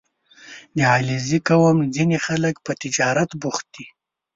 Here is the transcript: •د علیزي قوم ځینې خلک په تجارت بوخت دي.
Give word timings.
•د 0.75 0.79
علیزي 0.93 1.39
قوم 1.49 1.77
ځینې 1.95 2.17
خلک 2.25 2.55
په 2.65 2.71
تجارت 2.81 3.29
بوخت 3.41 3.65
دي. 3.75 3.85